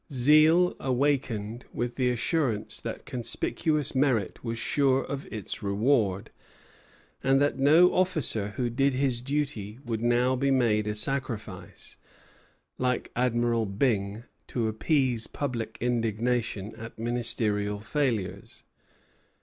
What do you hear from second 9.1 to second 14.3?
duty would now be made a sacrifice, like Admiral Byng,